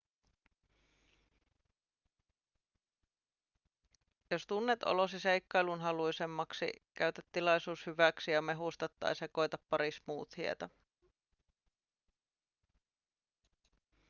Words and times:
jos 4.31 4.47
tunnet 4.47 4.83
olosi 4.83 5.19
seikkailunhaluisemmaksi 5.19 6.71
käytä 6.93 7.21
tilaisuus 7.31 7.85
hyväksi 7.85 8.31
ja 8.31 8.41
mehusta 8.41 8.89
tai 8.99 9.15
sekoita 9.15 9.57
pari 9.69 9.91
smoothieta 9.91 10.69